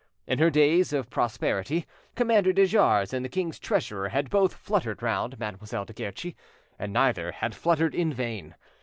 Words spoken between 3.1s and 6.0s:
and the king's treasurer had both fluttered round Mademoiselle de